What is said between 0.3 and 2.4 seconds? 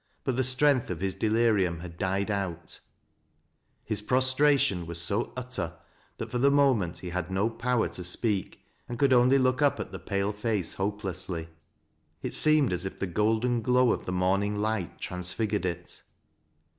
the strength of his delirium had died